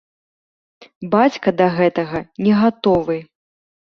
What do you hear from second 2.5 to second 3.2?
гатовы.